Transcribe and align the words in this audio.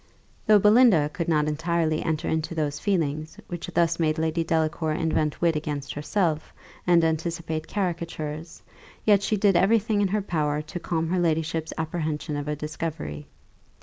Though 0.47 0.57
Belinda 0.57 1.09
could 1.09 1.27
not 1.27 1.47
entirely 1.47 2.01
enter 2.01 2.27
into 2.27 2.55
those 2.55 2.79
feelings, 2.79 3.37
which 3.49 3.67
thus 3.75 3.99
made 3.99 4.17
Lady 4.17 4.43
Delacour 4.43 4.93
invent 4.93 5.39
wit 5.41 5.55
against 5.55 5.93
herself, 5.93 6.51
and 6.87 7.03
anticipate 7.03 7.67
caricatures; 7.67 8.63
yet 9.05 9.21
she 9.21 9.37
did 9.37 9.55
every 9.55 9.77
thing 9.77 10.01
in 10.01 10.07
her 10.07 10.23
power 10.23 10.59
to 10.63 10.79
calm 10.79 11.07
her 11.09 11.19
ladyship's 11.19 11.71
apprehension 11.77 12.35
of 12.35 12.47
a 12.47 12.55
discovery. 12.55 13.27